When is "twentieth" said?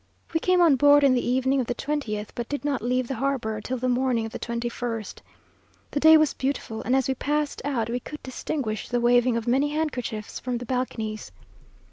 1.75-2.33